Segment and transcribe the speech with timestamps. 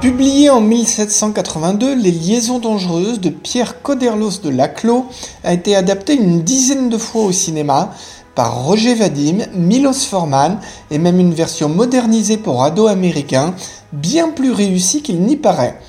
[0.00, 5.06] Publié en 1782, Les Liaisons dangereuses de Pierre Coderlos de Laclos
[5.42, 7.90] a été adapté une dizaine de fois au cinéma
[8.36, 10.60] par Roger Vadim, Milos Forman
[10.92, 13.56] et même une version modernisée pour ados américains,
[13.92, 15.80] bien plus réussie qu'il n'y paraît.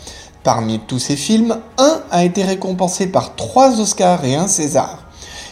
[0.44, 5.04] Parmi tous ces films, un a été récompensé par trois Oscars et un César.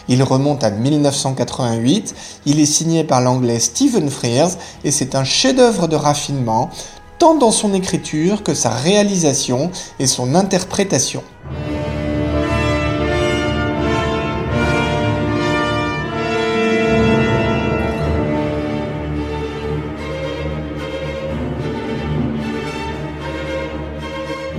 [0.08, 2.14] Il remonte à 1988,
[2.46, 6.70] il est signé par l'anglais Stephen Frears et c'est un chef-d'œuvre de raffinement,
[7.18, 11.22] tant dans son écriture que sa réalisation et son interprétation.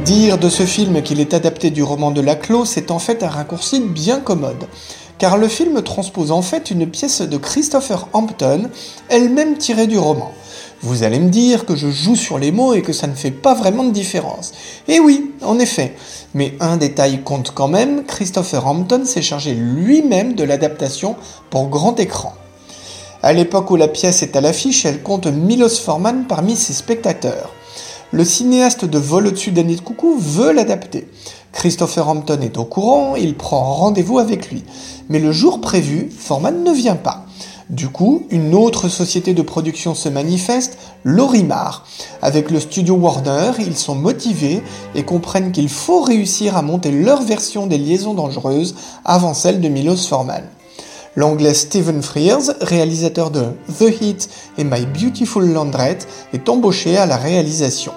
[0.04, 3.30] Dire de ce film qu'il est adapté du roman de Laclos, c'est en fait un
[3.30, 4.66] raccourci bien commode,
[5.20, 8.70] car le film transpose en fait une pièce de Christopher Hampton,
[9.10, 10.34] elle-même tirée du roman.
[10.82, 13.32] Vous allez me dire que je joue sur les mots et que ça ne fait
[13.32, 14.54] pas vraiment de différence.
[14.88, 15.96] Et oui, en effet.
[16.34, 21.18] Mais un détail compte quand même, Christopher Hampton s'est chargé lui-même de l'adaptation
[21.50, 22.34] pour grand écran.
[23.22, 27.52] À l'époque où la pièce est à l'affiche, elle compte Milos Forman parmi ses spectateurs.
[28.12, 31.10] Le cinéaste de Vol au-dessus d'année de coucou veut l'adapter.
[31.52, 34.64] Christopher Hampton est au courant, il prend rendez-vous avec lui.
[35.10, 37.26] Mais le jour prévu, Forman ne vient pas.
[37.70, 41.86] Du coup, une autre société de production se manifeste, Lorimar.
[42.24, 44.64] Avec le studio Warner, ils sont motivés
[44.96, 48.74] et comprennent qu'il faut réussir à monter leur version des liaisons dangereuses
[49.06, 50.46] avant celle de Milos Forman.
[51.16, 53.46] L'anglais Stephen Frears, réalisateur de
[53.78, 57.92] The Heat et My Beautiful Laundrette, est embauché à la réalisation.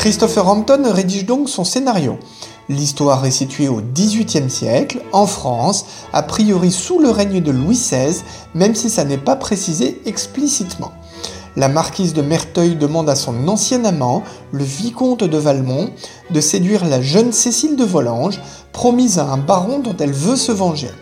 [0.00, 2.16] Christopher Hampton rédige donc son scénario.
[2.70, 5.84] L'histoire est située au XVIIIe siècle, en France,
[6.14, 8.22] a priori sous le règne de Louis XVI,
[8.54, 10.92] même si ça n'est pas précisé explicitement.
[11.54, 14.22] La marquise de Merteuil demande à son ancien amant,
[14.52, 15.90] le vicomte de Valmont,
[16.30, 18.40] de séduire la jeune Cécile de Volanges,
[18.72, 20.92] promise à un baron dont elle veut se venger.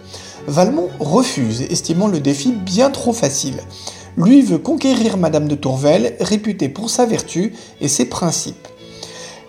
[0.48, 3.60] Valmont refuse, estimant le défi bien trop facile.
[4.16, 8.66] Lui veut conquérir Madame de Tourvel, réputée pour sa vertu et ses principes.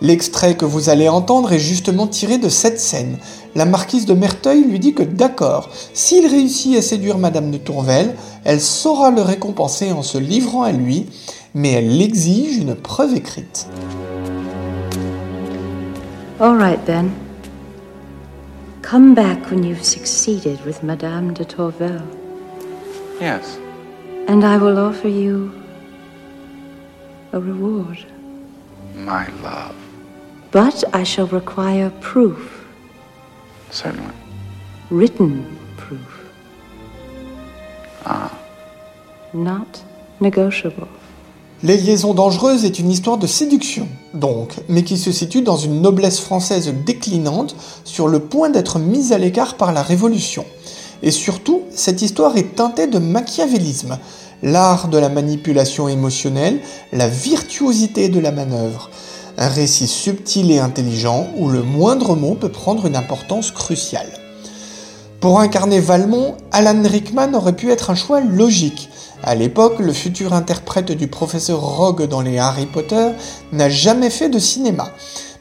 [0.01, 3.17] L'extrait que vous allez entendre est justement tiré de cette scène.
[3.55, 8.15] La marquise de Merteuil lui dit que d'accord, s'il réussit à séduire Madame de Tourvel,
[8.45, 11.07] elle saura le récompenser en se livrant à lui,
[11.53, 13.67] mais elle exige une preuve écrite.
[16.39, 17.09] All right then.
[18.81, 22.01] Come back when you've succeeded with Madame de Tourvel,
[23.19, 23.59] Yes.
[24.29, 25.51] and I will offer you
[27.33, 27.97] a reward.
[28.95, 29.75] My love.
[30.51, 32.65] But I shall require proof,
[33.69, 34.13] Certainly.
[34.89, 35.43] written
[35.77, 35.99] proof.
[38.03, 38.31] Ah.
[39.33, 39.83] Not
[40.19, 40.87] negotiable.
[41.61, 45.81] Les liaisons dangereuses est une histoire de séduction, donc, mais qui se situe dans une
[45.81, 50.45] noblesse française déclinante, sur le point d'être mise à l'écart par la Révolution.
[51.03, 53.99] Et surtout, cette histoire est teintée de machiavélisme,
[54.41, 56.61] l'art de la manipulation émotionnelle,
[56.91, 58.89] la virtuosité de la manœuvre.
[59.37, 64.11] Un récit subtil et intelligent où le moindre mot peut prendre une importance cruciale.
[65.19, 68.89] Pour incarner Valmont, Alan Rickman aurait pu être un choix logique.
[69.21, 73.09] À l'époque, le futur interprète du professeur Rogue dans les Harry Potter
[73.51, 74.89] n'a jamais fait de cinéma,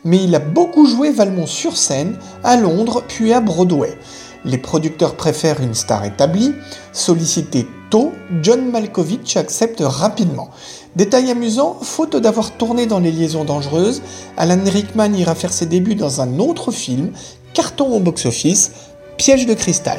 [0.04, 3.96] mais il a beaucoup joué Valmont sur scène, à Londres puis à Broadway.
[4.44, 6.54] Les producteurs préfèrent une star établie.
[6.92, 8.12] Sollicité tôt,
[8.42, 10.50] John Malkovich accepte rapidement.
[10.96, 14.02] Détail amusant, faute d'avoir tourné dans les liaisons dangereuses,
[14.36, 17.12] Alan Rickman ira faire ses débuts dans un autre film,
[17.54, 18.72] carton au box-office,
[19.16, 19.98] Piège de cristal.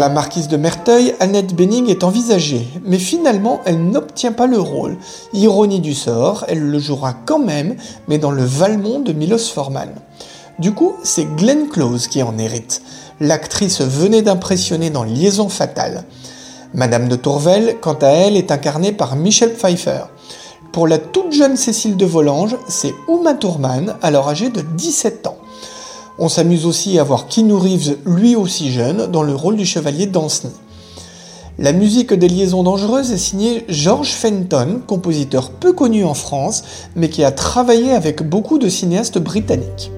[0.00, 4.96] La marquise de Merteuil, Annette Bening est envisagée, mais finalement elle n'obtient pas le rôle.
[5.34, 7.76] Ironie du sort, elle le jouera quand même,
[8.08, 9.90] mais dans le Valmont de Milos Forman.
[10.58, 12.80] Du coup, c'est Glenn Close qui en hérite.
[13.20, 16.04] L'actrice venait d'impressionner dans Liaison fatale.
[16.72, 20.04] Madame de Tourvel, quant à elle, est incarnée par Michelle Pfeiffer.
[20.72, 25.36] Pour la toute jeune Cécile de Volanges, c'est Uma Thurman, alors âgée de 17 ans.
[26.22, 30.04] On s'amuse aussi à voir Keanu Reeves, lui aussi jeune, dans le rôle du chevalier
[30.04, 30.52] Danceny.
[31.58, 36.62] La musique des Liaisons Dangereuses est signée George Fenton, compositeur peu connu en France,
[36.94, 39.90] mais qui a travaillé avec beaucoup de cinéastes britanniques.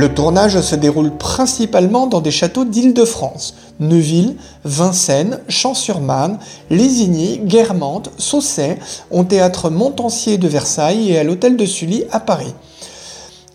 [0.00, 6.38] Le tournage se déroule principalement dans des châteaux d'Île-de-France, Neuville, Vincennes, Champs-sur-Marne,
[6.70, 8.78] Lésigny, Guermantes, Saussay,
[9.10, 12.54] au théâtre Montancier de Versailles et à l'hôtel de Sully à Paris.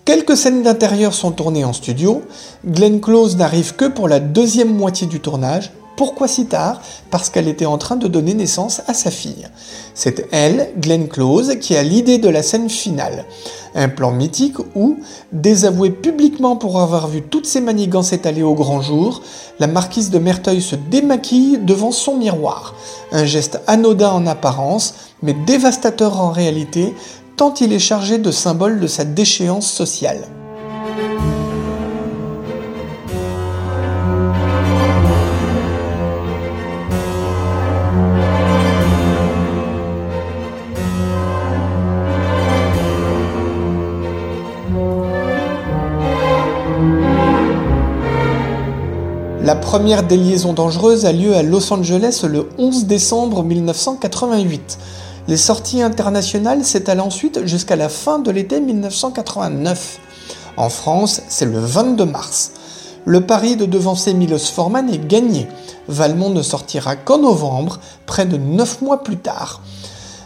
[0.05, 2.21] Quelques scènes d'intérieur sont tournées en studio.
[2.63, 6.81] Glenn Close n'arrive que pour la deuxième moitié du tournage, pourquoi si tard?
[7.09, 9.47] Parce qu'elle était en train de donner naissance à sa fille.
[9.93, 13.25] C'est elle, Glenn Close, qui a l'idée de la scène finale.
[13.75, 14.97] Un plan mythique où,
[15.31, 19.21] désavouée publiquement pour avoir vu toutes ses manigances étalées au grand jour,
[19.59, 22.75] la marquise de Merteuil se démaquille devant son miroir.
[23.11, 26.93] Un geste anodin en apparence, mais dévastateur en réalité,
[27.37, 30.25] tant il est chargé de symboles de sa déchéance sociale.
[49.45, 54.79] La première des liaisons dangereuses a lieu à Los Angeles le 11 décembre 1988.
[55.27, 59.99] Les sorties internationales s'étalent ensuite jusqu'à la fin de l'été 1989.
[60.57, 62.53] En France, c'est le 22 mars.
[63.05, 65.47] Le pari de devancer Milos Forman est gagné.
[65.87, 69.61] Valmont ne sortira qu'en novembre, près de 9 mois plus tard.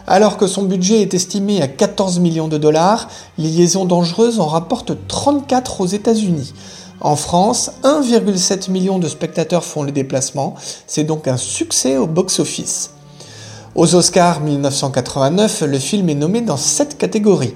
[0.06, 4.46] Alors que son budget est estimé à 14 millions de dollars, les liaisons dangereuses en
[4.46, 6.54] rapportent 34 aux États-Unis.
[7.00, 10.54] En France, 1,7 million de spectateurs font le déplacement,
[10.86, 12.90] c'est donc un succès au box-office.
[13.74, 17.54] Aux Oscars 1989, le film est nommé dans 7 catégories.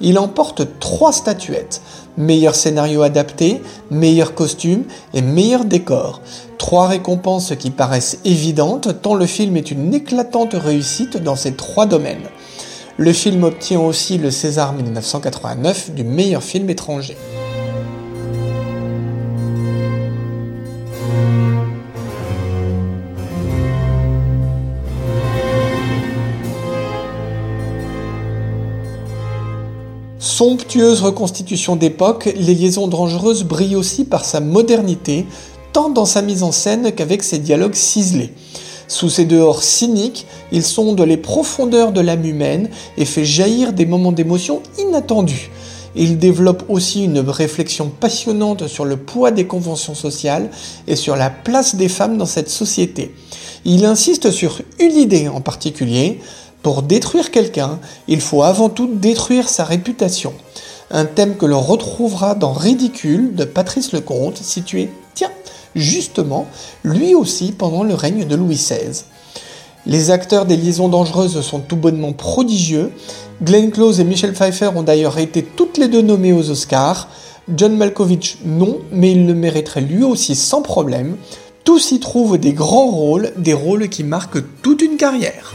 [0.00, 1.80] Il emporte 3 statuettes
[2.16, 4.84] meilleur scénario adapté, meilleur costume
[5.14, 6.20] et meilleur décor.
[6.58, 11.86] Trois récompenses qui paraissent évidentes tant le film est une éclatante réussite dans ces trois
[11.86, 12.28] domaines.
[12.96, 17.16] Le film obtient aussi le César 1989 du meilleur film étranger.
[30.36, 35.24] Somptueuse reconstitution d'époque, Les Liaisons Dangereuses brillent aussi par sa modernité,
[35.72, 38.34] tant dans sa mise en scène qu'avec ses dialogues ciselés.
[38.86, 42.68] Sous ses dehors cyniques, il sonde les profondeurs de l'âme humaine
[42.98, 45.50] et fait jaillir des moments d'émotion inattendus.
[45.94, 50.50] Il développe aussi une réflexion passionnante sur le poids des conventions sociales
[50.86, 53.14] et sur la place des femmes dans cette société.
[53.64, 56.20] Il insiste sur une idée en particulier,
[56.66, 60.32] pour détruire quelqu'un, il faut avant tout détruire sa réputation.
[60.90, 65.30] Un thème que l'on retrouvera dans Ridicule de Patrice Lecomte, situé, tiens,
[65.76, 66.46] justement,
[66.82, 69.04] lui aussi pendant le règne de Louis XVI.
[69.86, 72.90] Les acteurs des Liaisons Dangereuses sont tout bonnement prodigieux.
[73.44, 77.06] Glenn Close et Michelle Pfeiffer ont d'ailleurs été toutes les deux nommées aux Oscars.
[77.56, 81.16] John Malkovich non, mais il le mériterait lui aussi sans problème.
[81.62, 85.54] Tous y trouvent des grands rôles, des rôles qui marquent toute une carrière.